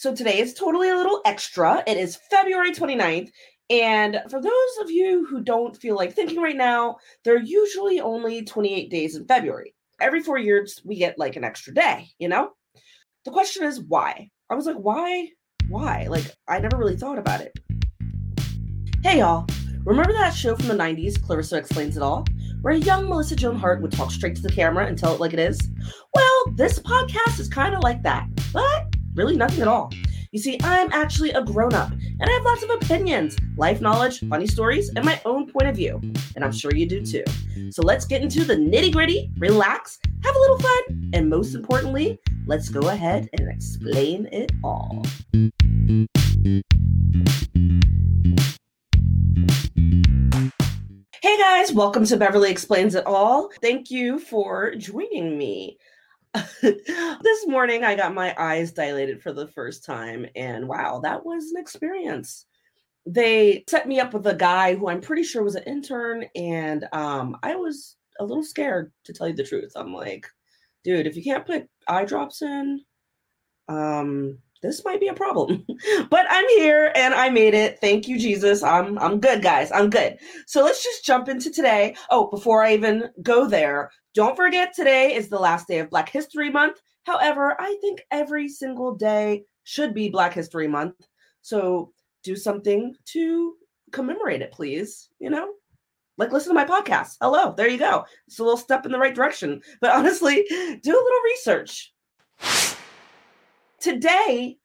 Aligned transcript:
So 0.00 0.14
today 0.14 0.38
is 0.38 0.54
totally 0.54 0.88
a 0.88 0.96
little 0.96 1.20
extra. 1.26 1.84
It 1.86 1.98
is 1.98 2.18
February 2.30 2.72
29th. 2.72 3.28
And 3.68 4.22
for 4.30 4.40
those 4.40 4.78
of 4.80 4.90
you 4.90 5.26
who 5.26 5.42
don't 5.42 5.76
feel 5.76 5.94
like 5.94 6.14
thinking 6.14 6.40
right 6.40 6.56
now, 6.56 6.96
there 7.22 7.34
are 7.34 7.42
usually 7.42 8.00
only 8.00 8.42
28 8.42 8.90
days 8.90 9.14
in 9.14 9.26
February. 9.26 9.74
Every 10.00 10.22
four 10.22 10.38
years, 10.38 10.80
we 10.86 10.96
get 10.96 11.18
like 11.18 11.36
an 11.36 11.44
extra 11.44 11.74
day, 11.74 12.08
you 12.18 12.30
know? 12.30 12.52
The 13.26 13.30
question 13.30 13.62
is 13.64 13.78
why? 13.78 14.30
I 14.48 14.54
was 14.54 14.64
like, 14.64 14.78
why? 14.78 15.28
Why? 15.68 16.06
Like, 16.08 16.34
I 16.48 16.60
never 16.60 16.78
really 16.78 16.96
thought 16.96 17.18
about 17.18 17.42
it. 17.42 17.52
Hey, 19.02 19.18
y'all. 19.18 19.44
Remember 19.84 20.14
that 20.14 20.30
show 20.30 20.56
from 20.56 20.68
the 20.68 20.82
90s, 20.82 21.22
Clarissa 21.22 21.58
Explains 21.58 21.98
It 21.98 22.02
All, 22.02 22.24
where 22.62 22.72
a 22.72 22.78
young 22.78 23.06
Melissa 23.06 23.36
Joan 23.36 23.56
Hart 23.56 23.82
would 23.82 23.92
talk 23.92 24.12
straight 24.12 24.36
to 24.36 24.42
the 24.42 24.50
camera 24.50 24.86
and 24.86 24.96
tell 24.96 25.12
it 25.12 25.20
like 25.20 25.34
it 25.34 25.38
is? 25.38 25.60
Well, 26.14 26.44
this 26.54 26.78
podcast 26.78 27.38
is 27.38 27.48
kind 27.48 27.74
of 27.74 27.82
like 27.82 28.02
that, 28.04 28.26
but 28.50 28.89
really 29.14 29.36
nothing 29.36 29.62
at 29.62 29.68
all. 29.68 29.92
You 30.32 30.38
see, 30.38 30.58
I'm 30.62 30.92
actually 30.92 31.30
a 31.30 31.42
grown 31.42 31.74
up 31.74 31.90
and 31.90 32.22
I 32.22 32.30
have 32.30 32.44
lots 32.44 32.62
of 32.62 32.70
opinions, 32.70 33.36
life 33.56 33.80
knowledge, 33.80 34.20
funny 34.28 34.46
stories, 34.46 34.90
and 34.94 35.04
my 35.04 35.20
own 35.24 35.50
point 35.50 35.66
of 35.66 35.74
view. 35.74 36.00
And 36.36 36.44
I'm 36.44 36.52
sure 36.52 36.72
you 36.72 36.86
do 36.86 37.04
too. 37.04 37.24
So 37.70 37.82
let's 37.82 38.04
get 38.04 38.22
into 38.22 38.44
the 38.44 38.54
nitty 38.54 38.92
gritty, 38.92 39.30
relax, 39.38 39.98
have 40.22 40.36
a 40.36 40.38
little 40.38 40.58
fun, 40.58 41.10
and 41.14 41.28
most 41.28 41.54
importantly, 41.54 42.20
let's 42.46 42.68
go 42.68 42.88
ahead 42.90 43.28
and 43.32 43.48
explain 43.48 44.28
it 44.30 44.52
all. 44.62 45.02
Hey 51.22 51.38
guys, 51.38 51.72
welcome 51.72 52.04
to 52.06 52.16
Beverly 52.16 52.52
Explains 52.52 52.94
It 52.94 53.04
All. 53.04 53.50
Thank 53.60 53.90
you 53.90 54.20
for 54.20 54.76
joining 54.76 55.36
me. 55.36 55.76
this 56.62 57.46
morning 57.46 57.84
I 57.84 57.96
got 57.96 58.14
my 58.14 58.34
eyes 58.38 58.72
dilated 58.72 59.22
for 59.22 59.32
the 59.32 59.48
first 59.48 59.84
time, 59.84 60.26
and 60.36 60.68
wow, 60.68 61.00
that 61.00 61.24
was 61.24 61.50
an 61.50 61.60
experience. 61.60 62.46
They 63.04 63.64
set 63.68 63.88
me 63.88 63.98
up 63.98 64.14
with 64.14 64.26
a 64.26 64.34
guy 64.34 64.76
who 64.76 64.88
I'm 64.88 65.00
pretty 65.00 65.24
sure 65.24 65.42
was 65.42 65.56
an 65.56 65.64
intern, 65.64 66.26
and 66.36 66.86
um, 66.92 67.36
I 67.42 67.56
was 67.56 67.96
a 68.20 68.24
little 68.24 68.44
scared 68.44 68.92
to 69.04 69.12
tell 69.12 69.28
you 69.28 69.34
the 69.34 69.42
truth. 69.42 69.72
I'm 69.74 69.92
like, 69.92 70.26
dude, 70.84 71.06
if 71.06 71.16
you 71.16 71.24
can't 71.24 71.46
put 71.46 71.68
eye 71.88 72.04
drops 72.04 72.42
in, 72.42 72.80
um, 73.68 74.38
this 74.62 74.84
might 74.84 75.00
be 75.00 75.08
a 75.08 75.14
problem. 75.14 75.66
but 76.10 76.26
I'm 76.28 76.48
here 76.50 76.92
and 76.94 77.14
I 77.14 77.30
made 77.30 77.54
it. 77.54 77.78
Thank 77.80 78.08
you, 78.08 78.18
Jesus. 78.18 78.62
I'm 78.62 78.98
I'm 78.98 79.20
good, 79.20 79.42
guys. 79.42 79.72
I'm 79.72 79.90
good. 79.90 80.18
So 80.46 80.62
let's 80.62 80.82
just 80.82 81.04
jump 81.04 81.28
into 81.28 81.50
today. 81.50 81.96
Oh, 82.10 82.28
before 82.28 82.62
I 82.62 82.74
even 82.74 83.10
go 83.22 83.46
there, 83.46 83.90
don't 84.14 84.36
forget 84.36 84.74
today 84.74 85.14
is 85.14 85.28
the 85.28 85.38
last 85.38 85.68
day 85.68 85.78
of 85.78 85.90
Black 85.90 86.08
History 86.08 86.50
Month. 86.50 86.80
However, 87.04 87.56
I 87.60 87.76
think 87.80 88.02
every 88.10 88.48
single 88.48 88.94
day 88.94 89.44
should 89.64 89.94
be 89.94 90.10
Black 90.10 90.34
History 90.34 90.68
Month. 90.68 90.94
So 91.42 91.92
do 92.22 92.36
something 92.36 92.94
to 93.06 93.54
commemorate 93.92 94.42
it, 94.42 94.52
please. 94.52 95.08
You 95.18 95.30
know? 95.30 95.52
Like 96.18 96.32
listen 96.32 96.50
to 96.50 96.54
my 96.54 96.66
podcast. 96.66 97.16
Hello, 97.22 97.54
there 97.56 97.68
you 97.68 97.78
go. 97.78 98.04
It's 98.26 98.40
a 98.40 98.42
little 98.42 98.58
step 98.58 98.84
in 98.84 98.92
the 98.92 98.98
right 98.98 99.14
direction. 99.14 99.62
But 99.80 99.94
honestly, 99.94 100.44
do 100.50 100.90
a 100.90 101.04
little 101.04 101.20
research 101.24 101.94
today 103.80 104.58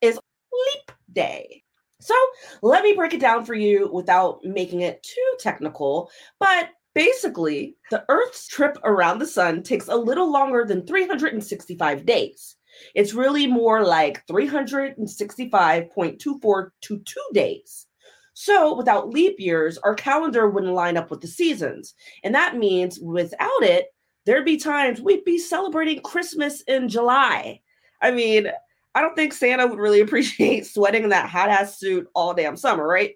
is 0.00 0.18
leap 0.52 0.92
day. 1.12 1.62
So 2.00 2.14
let 2.62 2.84
me 2.84 2.94
break 2.94 3.14
it 3.14 3.20
down 3.20 3.44
for 3.44 3.54
you 3.54 3.90
without 3.92 4.44
making 4.44 4.82
it 4.82 5.02
too 5.02 5.34
technical. 5.40 6.10
But 6.38 6.70
basically, 6.94 7.76
the 7.90 8.04
Earth's 8.08 8.46
trip 8.46 8.78
around 8.84 9.18
the 9.18 9.26
sun 9.26 9.62
takes 9.62 9.88
a 9.88 9.96
little 9.96 10.30
longer 10.30 10.64
than 10.64 10.86
365 10.86 12.06
days. 12.06 12.54
It's 12.94 13.14
really 13.14 13.48
more 13.48 13.84
like 13.84 14.24
365.2422 14.28 17.02
days. 17.32 17.86
So, 18.34 18.76
without 18.76 19.10
leap 19.10 19.40
years, 19.40 19.78
our 19.78 19.94
calendar 19.94 20.48
wouldn't 20.48 20.74
line 20.74 20.96
up 20.96 21.10
with 21.10 21.20
the 21.20 21.26
seasons. 21.26 21.94
And 22.22 22.32
that 22.36 22.56
means 22.56 23.00
without 23.00 23.62
it, 23.62 23.86
there'd 24.26 24.44
be 24.44 24.56
times 24.56 25.00
we'd 25.00 25.24
be 25.24 25.38
celebrating 25.38 26.00
Christmas 26.02 26.60
in 26.62 26.88
July 26.88 27.60
I 28.00 28.10
mean, 28.10 28.50
I 28.94 29.00
don't 29.00 29.14
think 29.14 29.32
Santa 29.32 29.66
would 29.66 29.78
really 29.78 30.00
appreciate 30.02 30.66
sweating 30.66 31.04
in 31.04 31.10
that 31.10 31.28
hot 31.28 31.48
ass 31.48 31.78
suit 31.78 32.08
all 32.14 32.34
damn 32.34 32.56
summer, 32.56 32.86
right? 32.86 33.14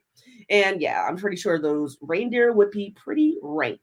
And 0.50 0.80
yeah, 0.80 1.06
I'm 1.08 1.16
pretty 1.16 1.36
sure 1.36 1.58
those 1.58 1.96
reindeer 2.00 2.52
would 2.52 2.70
be 2.70 2.94
pretty 2.96 3.38
rank. 3.42 3.80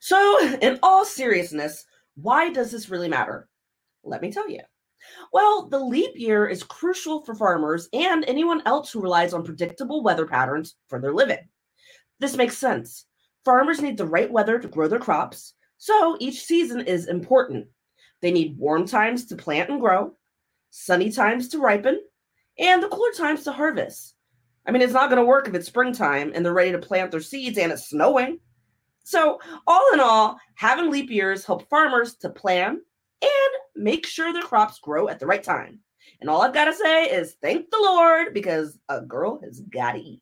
So, 0.00 0.56
in 0.60 0.78
all 0.82 1.04
seriousness, 1.04 1.84
why 2.14 2.50
does 2.50 2.70
this 2.70 2.88
really 2.88 3.08
matter? 3.08 3.48
Let 4.04 4.22
me 4.22 4.30
tell 4.30 4.48
you. 4.48 4.60
Well, 5.32 5.68
the 5.68 5.78
leap 5.78 6.12
year 6.14 6.46
is 6.46 6.62
crucial 6.62 7.24
for 7.24 7.34
farmers 7.34 7.88
and 7.92 8.24
anyone 8.26 8.62
else 8.66 8.90
who 8.90 9.00
relies 9.00 9.32
on 9.32 9.44
predictable 9.44 10.02
weather 10.02 10.26
patterns 10.26 10.76
for 10.88 11.00
their 11.00 11.12
living. 11.12 11.48
This 12.18 12.36
makes 12.36 12.56
sense. 12.56 13.06
Farmers 13.44 13.80
need 13.80 13.96
the 13.96 14.06
right 14.06 14.30
weather 14.30 14.58
to 14.58 14.68
grow 14.68 14.88
their 14.88 14.98
crops, 14.98 15.54
so 15.78 16.16
each 16.18 16.44
season 16.44 16.80
is 16.80 17.06
important. 17.06 17.66
They 18.22 18.30
need 18.30 18.58
warm 18.58 18.86
times 18.86 19.26
to 19.26 19.36
plant 19.36 19.70
and 19.70 19.80
grow, 19.80 20.14
sunny 20.76 21.10
times 21.10 21.48
to 21.48 21.58
ripen, 21.58 21.98
and 22.58 22.82
the 22.82 22.88
cooler 22.88 23.12
times 23.12 23.44
to 23.44 23.52
harvest. 23.52 24.14
I 24.66 24.72
mean, 24.72 24.82
it's 24.82 24.92
not 24.92 25.08
going 25.08 25.20
to 25.20 25.26
work 25.26 25.48
if 25.48 25.54
it's 25.54 25.66
springtime 25.66 26.32
and 26.34 26.44
they're 26.44 26.52
ready 26.52 26.72
to 26.72 26.78
plant 26.78 27.10
their 27.10 27.20
seeds 27.20 27.56
and 27.56 27.72
it's 27.72 27.88
snowing. 27.88 28.40
So, 29.04 29.38
all 29.66 29.92
in 29.94 30.00
all, 30.00 30.36
having 30.54 30.90
leap 30.90 31.10
years 31.10 31.44
help 31.44 31.68
farmers 31.70 32.16
to 32.16 32.28
plan 32.28 32.80
and 33.22 33.50
make 33.76 34.04
sure 34.04 34.32
their 34.32 34.42
crops 34.42 34.78
grow 34.80 35.08
at 35.08 35.20
the 35.20 35.26
right 35.26 35.42
time. 35.42 35.80
And 36.20 36.28
all 36.28 36.42
I've 36.42 36.54
got 36.54 36.64
to 36.66 36.74
say 36.74 37.04
is 37.04 37.36
thank 37.40 37.70
the 37.70 37.78
Lord 37.78 38.34
because 38.34 38.78
a 38.88 39.00
girl 39.00 39.40
has 39.44 39.60
got 39.60 39.92
to 39.92 40.00
eat. 40.00 40.20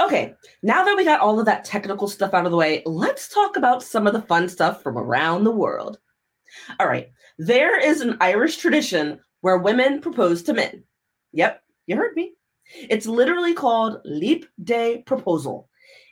okay, 0.00 0.34
now 0.62 0.84
that 0.84 0.96
we 0.96 1.04
got 1.04 1.20
all 1.20 1.38
of 1.38 1.46
that 1.46 1.64
technical 1.64 2.08
stuff 2.08 2.34
out 2.34 2.46
of 2.46 2.50
the 2.50 2.56
way, 2.56 2.82
let's 2.86 3.28
talk 3.28 3.56
about 3.56 3.82
some 3.82 4.06
of 4.06 4.14
the 4.14 4.22
fun 4.22 4.48
stuff 4.48 4.82
from 4.82 4.96
around 4.96 5.44
the 5.44 5.50
world. 5.50 5.98
All 6.78 6.86
right. 6.86 7.10
There 7.38 7.78
is 7.78 8.00
an 8.00 8.16
Irish 8.20 8.56
tradition 8.56 9.20
where 9.40 9.58
women 9.58 10.00
propose 10.00 10.42
to 10.44 10.54
men. 10.54 10.82
Yep, 11.32 11.62
you 11.86 11.96
heard 11.96 12.14
me. 12.16 12.32
It's 12.74 13.06
literally 13.06 13.54
called 13.54 14.00
Leap 14.04 14.46
Day 14.62 15.02
Proposal. 15.06 15.68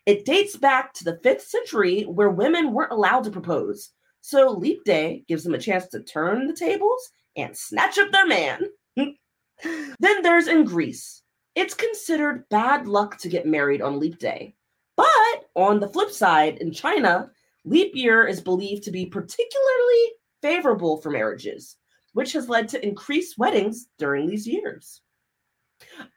It 0.07 0.25
dates 0.25 0.57
back 0.57 0.95
to 0.95 1.05
the 1.05 1.19
5th 1.25 1.43
century 1.43 2.03
where 2.03 2.31
women 2.31 2.73
weren't 2.73 2.93
allowed 2.93 3.25
to 3.25 3.31
propose. 3.31 3.91
So 4.21 4.51
Leap 4.51 4.85
Day 4.85 5.25
gives 5.29 5.45
them 5.45 5.55
a 5.55 5.59
chance 5.59 5.87
to 5.89 6.03
turn 6.03 6.47
the 6.47 6.55
tables 6.55 7.11
and 7.37 7.57
snatch 7.57 7.99
up 7.99 8.11
their 8.13 8.27
man. 8.27 8.63
then 8.97 10.23
there's 10.23 10.49
in 10.49 10.65
Greece. 10.65 11.23
It's 11.55 11.75
considered 11.75 12.49
bad 12.49 12.87
luck 12.87 13.19
to 13.19 13.29
get 13.29 13.47
married 13.47 13.83
on 13.83 13.99
Leap 13.99 14.19
Day. 14.19 14.55
But 14.97 15.07
on 15.55 15.81
the 15.81 15.89
flip 15.89 16.11
side, 16.11 16.59
in 16.59 16.73
China, 16.73 17.31
leap 17.65 17.95
year 17.95 18.27
is 18.27 18.41
believed 18.41 18.85
to 18.85 18.91
be 18.91 19.07
particularly 19.07 20.13
favorable 20.47 20.97
for 20.99 21.11
marriages, 21.11 21.77
which 22.13 22.33
has 22.33 22.49
led 22.49 22.69
to 22.69 22.87
increased 22.87 23.37
weddings 23.37 23.89
during 23.99 24.29
these 24.29 24.47
years. 24.47 25.03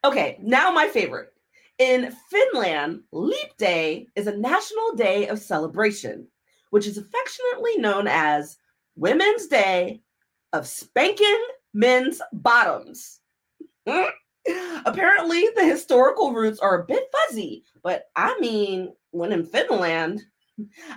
Okay, 0.05 0.37
now 0.39 0.69
my 0.69 0.87
favorite. 0.87 1.33
In 1.79 2.15
Finland, 2.29 3.01
Leap 3.11 3.57
Day 3.57 4.05
is 4.15 4.27
a 4.27 4.37
national 4.37 4.93
day 4.95 5.27
of 5.29 5.39
celebration, 5.39 6.27
which 6.69 6.85
is 6.85 6.99
affectionately 6.99 7.77
known 7.77 8.07
as 8.07 8.57
Women's 8.95 9.47
Day 9.47 10.01
of 10.53 10.67
Spanking 10.67 11.47
Men's 11.73 12.21
Bottoms. 12.31 13.21
Apparently, 14.85 15.49
the 15.55 15.65
historical 15.65 16.33
roots 16.33 16.59
are 16.59 16.81
a 16.81 16.85
bit 16.85 17.03
fuzzy, 17.11 17.63
but 17.81 18.03
I 18.15 18.39
mean, 18.39 18.93
when 19.09 19.31
in 19.31 19.43
Finland, 19.43 20.21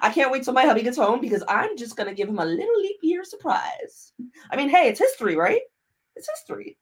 I 0.01 0.11
can't 0.11 0.31
wait 0.31 0.45
till 0.45 0.53
my 0.53 0.65
hubby 0.65 0.83
gets 0.83 0.97
home 0.97 1.21
because 1.21 1.45
I'm 1.49 1.77
just 1.77 1.97
gonna 1.97 2.15
give 2.15 2.29
him 2.29 2.39
a 2.39 2.45
little 2.45 2.81
leap 2.81 2.99
year 3.03 3.25
surprise. 3.25 4.13
I 4.51 4.57
mean, 4.57 4.69
hey, 4.69 4.89
it's 4.89 4.99
history, 4.99 5.37
right? 5.37 5.63
It's 6.17 6.29
history. 6.29 6.77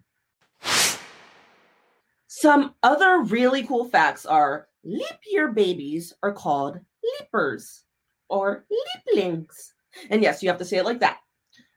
Some 2.26 2.75
other 2.82 3.22
really 3.22 3.64
cool 3.64 3.88
facts 3.88 4.25
are 4.25 4.69
leap 4.84 5.19
year 5.31 5.52
babies 5.52 6.12
are 6.22 6.32
called 6.32 6.78
leapers 7.20 7.84
or 8.28 8.64
leaplings. 8.70 9.72
And 10.08 10.22
yes, 10.22 10.43
you 10.43 10.49
have 10.49 10.58
to 10.58 10.64
say 10.64 10.78
it 10.78 10.84
like 10.84 11.00
that. 11.00 11.19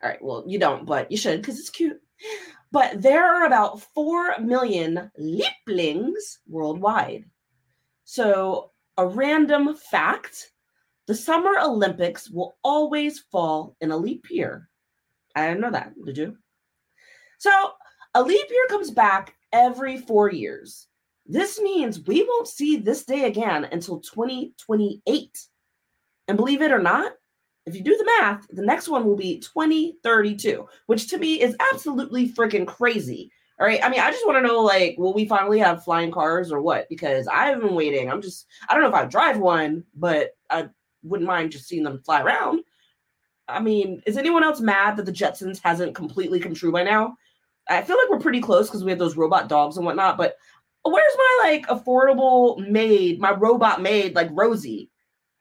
All 0.01 0.09
right, 0.09 0.23
well, 0.23 0.43
you 0.47 0.59
don't, 0.59 0.85
but 0.85 1.09
you 1.11 1.17
should 1.17 1.41
because 1.41 1.59
it's 1.59 1.69
cute. 1.69 1.99
But 2.71 3.01
there 3.01 3.23
are 3.25 3.45
about 3.45 3.81
4 3.81 4.39
million 4.39 5.11
leaplings 5.19 6.37
worldwide. 6.47 7.25
So, 8.03 8.71
a 8.97 9.07
random 9.07 9.75
fact 9.75 10.51
the 11.07 11.15
Summer 11.15 11.59
Olympics 11.61 12.29
will 12.29 12.55
always 12.63 13.19
fall 13.31 13.75
in 13.81 13.91
a 13.91 13.97
leap 13.97 14.27
year. 14.29 14.69
I 15.35 15.47
didn't 15.47 15.61
know 15.61 15.71
that. 15.71 15.93
Did 16.05 16.17
you? 16.17 16.37
So, 17.39 17.51
a 18.15 18.23
leap 18.23 18.47
year 18.49 18.67
comes 18.69 18.91
back 18.91 19.35
every 19.51 19.97
four 19.97 20.31
years. 20.31 20.87
This 21.25 21.59
means 21.59 22.05
we 22.05 22.23
won't 22.23 22.47
see 22.47 22.77
this 22.77 23.05
day 23.05 23.25
again 23.25 23.65
until 23.71 23.99
2028. 23.99 25.47
And 26.27 26.37
believe 26.37 26.61
it 26.61 26.71
or 26.71 26.79
not, 26.79 27.13
if 27.65 27.75
you 27.75 27.81
do 27.81 27.97
the 27.97 28.11
math, 28.19 28.45
the 28.49 28.61
next 28.61 28.89
one 28.89 29.05
will 29.05 29.15
be 29.15 29.39
2032, 29.39 30.67
which 30.87 31.07
to 31.09 31.17
me 31.17 31.41
is 31.41 31.55
absolutely 31.71 32.29
freaking 32.29 32.67
crazy. 32.67 33.31
All 33.59 33.67
right. 33.67 33.83
I 33.83 33.89
mean, 33.89 33.99
I 33.99 34.11
just 34.11 34.25
want 34.25 34.37
to 34.37 34.47
know, 34.47 34.61
like, 34.61 34.95
will 34.97 35.13
we 35.13 35.25
finally 35.25 35.59
have 35.59 35.83
flying 35.83 36.11
cars 36.11 36.51
or 36.51 36.61
what? 36.61 36.87
Because 36.89 37.27
I've 37.27 37.61
been 37.61 37.75
waiting. 37.75 38.11
I'm 38.11 38.21
just, 38.21 38.47
I 38.67 38.73
don't 38.73 38.83
know 38.83 38.89
if 38.89 38.95
I 38.95 39.05
drive 39.05 39.37
one, 39.37 39.83
but 39.95 40.31
I 40.49 40.69
wouldn't 41.03 41.27
mind 41.27 41.51
just 41.51 41.67
seeing 41.67 41.83
them 41.83 42.01
fly 42.03 42.21
around. 42.21 42.63
I 43.47 43.59
mean, 43.59 44.01
is 44.05 44.17
anyone 44.17 44.43
else 44.43 44.61
mad 44.61 44.97
that 44.97 45.05
the 45.05 45.11
Jetsons 45.11 45.59
hasn't 45.61 45.95
completely 45.95 46.39
come 46.39 46.53
true 46.53 46.71
by 46.71 46.83
now? 46.83 47.15
I 47.69 47.81
feel 47.81 47.97
like 47.97 48.09
we're 48.09 48.19
pretty 48.19 48.41
close 48.41 48.67
because 48.67 48.83
we 48.83 48.91
have 48.91 48.99
those 48.99 49.17
robot 49.17 49.47
dogs 49.49 49.77
and 49.77 49.85
whatnot, 49.85 50.17
but 50.17 50.35
where's 50.83 51.17
my 51.17 51.39
like 51.43 51.67
affordable 51.67 52.57
maid, 52.69 53.19
my 53.19 53.31
robot 53.31 53.81
maid, 53.81 54.15
like 54.15 54.29
Rosie? 54.31 54.89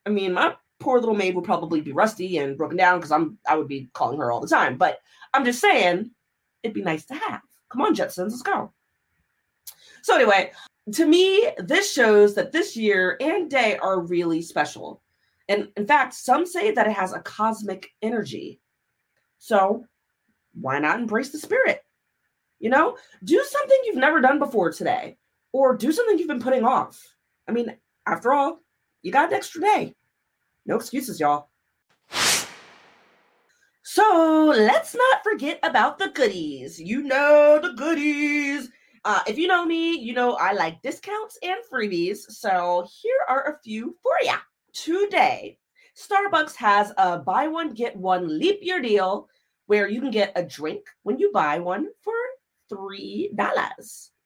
I 0.07 0.11
mean, 0.11 0.33
my 0.33 0.55
poor 0.81 0.99
little 0.99 1.15
maid 1.15 1.35
would 1.35 1.45
probably 1.45 1.81
be 1.81 1.93
rusty 1.93 2.39
and 2.39 2.57
broken 2.57 2.77
down 2.77 2.99
because 2.99 3.13
I'm 3.13 3.39
I 3.49 3.57
would 3.57 3.69
be 3.69 3.89
calling 3.93 4.19
her 4.19 4.31
all 4.31 4.41
the 4.41 4.49
time. 4.49 4.77
But 4.77 4.99
I'm 5.35 5.45
just 5.45 5.61
saying, 5.61 6.11
it'd 6.63 6.75
be 6.75 6.83
nice 6.83 7.05
to 7.07 7.15
have. 7.15 7.43
Come 7.71 7.83
on, 7.83 7.95
Jetsons, 7.95 8.31
let's 8.31 8.43
go. 8.43 8.73
So 10.03 10.15
anyway, 10.15 10.53
to 10.93 11.07
me, 11.07 11.49
this 11.59 11.93
shows 11.93 12.35
that 12.35 12.53
this 12.53 12.77
year 12.77 13.17
and 13.21 13.49
day 13.49 13.79
are 13.79 14.01
really 14.01 14.43
special. 14.43 15.01
And 15.49 15.69
in 15.77 15.87
fact, 15.87 16.15
some 16.15 16.47
say 16.47 16.71
that 16.71 16.87
it 16.87 16.93
has 16.93 17.13
a 17.13 17.21
cosmic 17.21 17.91
energy. 18.01 18.61
So 19.39 19.85
why 20.55 20.79
not 20.79 21.01
embrace 21.01 21.31
the 21.31 21.39
spirit? 21.39 21.85
You 22.59 22.71
know, 22.71 22.97
do 23.25 23.43
something 23.43 23.79
you've 23.85 23.97
never 23.97 24.21
done 24.21 24.39
before 24.39 24.71
today, 24.71 25.17
or 25.53 25.77
do 25.77 25.91
something 25.91 26.19
you've 26.19 26.29
been 26.29 26.41
putting 26.41 26.65
off. 26.65 27.03
I 27.49 27.53
mean, 27.53 27.77
after 28.07 28.33
all, 28.33 28.61
you 29.03 29.11
got 29.11 29.29
an 29.29 29.35
extra 29.35 29.61
day. 29.61 29.95
No 30.65 30.77
excuses, 30.77 31.19
y'all. 31.19 31.49
So 33.83 34.55
let's 34.57 34.95
not 34.95 35.25
forget 35.25 35.59
about 35.65 35.99
the 35.99 36.09
goodies. 36.11 36.81
You 36.81 37.03
know 37.03 37.59
the 37.61 37.73
goodies. 37.73 38.71
Uh, 39.05 39.21
if 39.27 39.37
you 39.37 39.49
know 39.49 39.67
me, 39.67 39.99
you 39.99 40.15
know 40.15 40.35
I 40.35 40.53
like 40.53 40.81
discounts 40.83 41.37
and 41.43 41.57
freebies. 41.71 42.19
So 42.31 42.87
here 43.03 43.19
are 43.29 43.53
a 43.53 43.59
few 43.63 43.97
for 44.03 44.13
you. 44.23 44.37
Today, 44.73 45.59
Starbucks 45.97 46.55
has 46.57 46.93
a 46.97 47.19
buy 47.19 47.49
one, 47.49 47.75
get 47.75 47.97
one 47.97 48.39
leap 48.39 48.61
year 48.63 48.81
deal 48.81 49.29
where 49.67 49.89
you 49.89 50.01
can 50.01 50.11
get 50.11 50.33
a 50.37 50.43
drink 50.43 50.85
when 51.03 51.19
you 51.19 51.31
buy 51.33 51.59
one 51.59 51.89
for 52.03 52.15
$3 52.73 53.37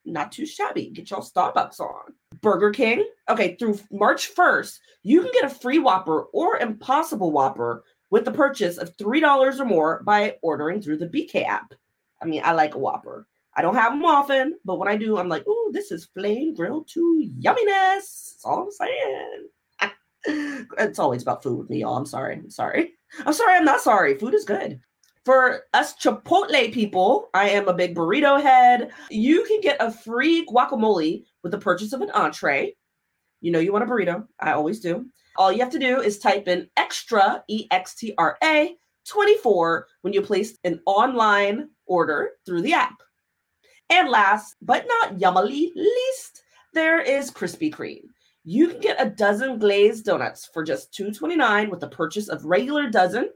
not 0.06 0.32
too 0.32 0.46
shabby. 0.46 0.90
Get 0.90 1.10
your 1.10 1.20
Starbucks 1.20 1.80
on. 1.80 2.12
Burger 2.40 2.70
King. 2.70 3.06
Okay, 3.28 3.56
through 3.56 3.78
March 3.90 4.34
1st, 4.34 4.78
you 5.02 5.22
can 5.22 5.32
get 5.32 5.44
a 5.44 5.54
free 5.54 5.78
Whopper 5.78 6.22
or 6.32 6.58
Impossible 6.58 7.32
Whopper 7.32 7.84
with 8.10 8.24
the 8.24 8.32
purchase 8.32 8.78
of 8.78 8.96
$3 8.96 9.60
or 9.60 9.64
more 9.64 10.02
by 10.04 10.36
ordering 10.42 10.80
through 10.80 10.98
the 10.98 11.08
BK 11.08 11.44
app. 11.44 11.74
I 12.22 12.24
mean, 12.24 12.42
I 12.44 12.52
like 12.52 12.74
a 12.74 12.78
Whopper. 12.78 13.26
I 13.54 13.62
don't 13.62 13.74
have 13.74 13.92
them 13.92 14.04
often, 14.04 14.58
but 14.64 14.78
when 14.78 14.88
I 14.88 14.96
do, 14.96 15.18
I'm 15.18 15.28
like, 15.28 15.46
ooh, 15.46 15.70
this 15.72 15.90
is 15.90 16.04
flame 16.04 16.54
grilled 16.54 16.88
to 16.88 17.30
yumminess. 17.40 18.34
That's 18.34 18.42
all 18.44 18.64
I'm 18.64 18.70
saying. 18.70 19.48
It's 20.26 20.98
always 20.98 21.22
about 21.22 21.42
food 21.42 21.58
with 21.58 21.70
me, 21.70 21.80
y'all. 21.80 21.96
I'm 21.96 22.06
sorry. 22.06 22.34
I'm 22.34 22.50
sorry. 22.50 22.94
I'm 23.24 23.32
sorry. 23.32 23.56
I'm 23.56 23.64
not 23.64 23.80
sorry. 23.80 24.16
Food 24.18 24.34
is 24.34 24.44
good. 24.44 24.80
For 25.24 25.62
us 25.74 25.96
Chipotle 25.96 26.72
people, 26.72 27.30
I 27.34 27.48
am 27.48 27.66
a 27.66 27.74
big 27.74 27.96
burrito 27.96 28.40
head. 28.40 28.92
You 29.10 29.44
can 29.44 29.60
get 29.60 29.76
a 29.80 29.90
free 29.90 30.46
guacamole 30.46 31.24
with 31.42 31.50
the 31.50 31.58
purchase 31.58 31.92
of 31.92 32.00
an 32.00 32.10
entree. 32.12 32.76
You 33.40 33.50
know 33.50 33.58
you 33.58 33.72
want 33.72 33.84
a 33.84 33.86
burrito. 33.88 34.26
I 34.40 34.52
always 34.52 34.80
do. 34.80 35.06
All 35.36 35.52
you 35.52 35.58
have 35.58 35.72
to 35.72 35.78
do 35.78 36.00
is 36.00 36.18
type 36.18 36.48
in 36.48 36.68
extra, 36.76 37.42
E 37.48 37.66
X 37.70 37.94
T 37.96 38.14
R 38.18 38.38
A, 38.42 38.76
24 39.06 39.86
when 40.02 40.12
you 40.12 40.22
place 40.22 40.56
an 40.64 40.80
online 40.86 41.70
order 41.86 42.30
through 42.44 42.62
the 42.62 42.72
app. 42.72 42.94
And 43.90 44.08
last 44.08 44.56
but 44.62 44.86
not 44.86 45.18
yummily 45.18 45.70
least, 45.74 46.42
there 46.72 47.00
is 47.00 47.30
Krispy 47.30 47.72
Kreme. 47.72 48.08
You 48.46 48.68
can 48.68 48.80
get 48.80 49.04
a 49.04 49.10
dozen 49.10 49.58
glazed 49.58 50.06
donuts 50.06 50.48
for 50.54 50.64
just 50.64 50.92
$2.29 50.92 51.68
with 51.68 51.80
the 51.80 51.88
purchase 51.88 52.28
of 52.28 52.46
regular 52.46 52.88
dozen 52.88 53.28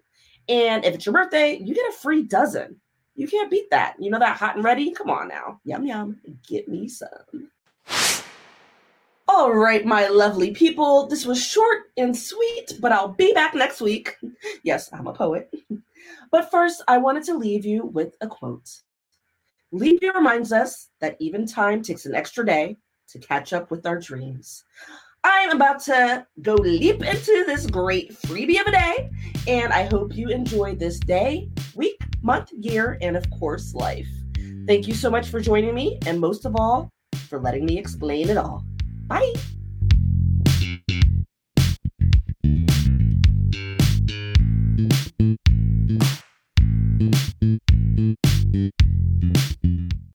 and 0.51 0.85
if 0.85 0.95
it's 0.95 1.07
your 1.07 1.13
birthday, 1.13 1.57
you 1.63 1.75
get 1.75 1.89
a 1.89 1.93
free 1.93 2.25
dozen. 2.25 2.81
You 3.15 3.29
can't 3.29 3.51
beat 3.51 3.71
that. 3.71 3.95
You 4.01 4.11
know 4.11 4.19
that 4.19 4.37
hot 4.37 4.57
and 4.57 4.65
ready? 4.65 4.91
Come 4.91 5.09
on 5.09 5.29
now. 5.29 5.61
Yum, 5.65 5.87
yum. 5.87 6.19
Get 6.47 6.69
me 6.69 6.89
some. 6.89 7.49
All 9.29 9.55
right, 9.55 9.87
my 9.87 10.09
lovely 10.09 10.51
people. 10.51 11.07
This 11.07 11.25
was 11.25 11.41
short 11.41 11.93
and 11.97 12.17
sweet, 12.17 12.73
but 12.81 12.91
I'll 12.91 13.13
be 13.13 13.33
back 13.33 13.55
next 13.55 13.81
week. 13.81 14.17
Yes, 14.65 14.91
I'm 14.93 15.07
a 15.07 15.13
poet. 15.13 15.53
But 16.33 16.51
first, 16.51 16.83
I 16.87 16.97
wanted 16.99 17.25
to 17.25 17.37
leave 17.37 17.65
you 17.65 17.85
with 17.85 18.17
a 18.21 18.27
quote. 18.27 18.71
Year 19.73 20.13
reminds 20.15 20.53
us 20.53 20.89
that 21.01 21.17
even 21.19 21.45
time 21.45 21.83
takes 21.83 22.07
an 22.07 22.15
extra 22.15 22.47
day 22.47 22.77
to 23.13 23.19
catch 23.19 23.53
up 23.53 23.71
with 23.71 23.87
our 23.87 23.99
dreams. 23.99 24.65
I'm 25.23 25.51
about 25.51 25.81
to 25.85 26.27
go 26.41 26.55
leap 26.55 27.03
into 27.03 27.45
this 27.47 27.67
great 27.67 28.13
freebie 28.15 28.61
of 28.61 28.67
a 28.67 28.73
day, 28.73 29.11
and 29.47 29.73
I 29.73 29.85
hope 29.85 30.17
you 30.17 30.29
enjoy 30.29 30.75
this 30.77 30.99
day, 30.99 31.51
week, 31.75 32.01
month, 32.23 32.51
year, 32.53 32.97
and 33.03 33.17
of 33.17 33.29
course, 33.31 33.75
life. 33.75 34.09
Thank 34.67 34.89
you 34.89 34.95
so 34.95 35.11
much 35.11 35.29
for 35.29 35.41
joining 35.41 35.75
me, 35.75 35.99
and 36.07 36.19
most 36.19 36.47
of 36.47 36.57
all, 36.57 36.91
for 37.29 37.39
letting 37.39 37.67
me 37.67 37.79
explain 37.79 38.31
it 38.31 38.39
all. 38.39 38.65
Bye. 39.07 39.35